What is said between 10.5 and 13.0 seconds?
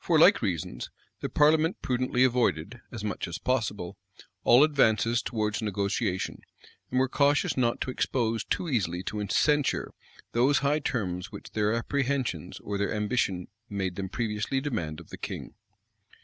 high terms which their apprehensions or their